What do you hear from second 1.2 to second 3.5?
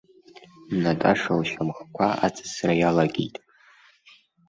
лшьамхқәа аҵысра иалагеит.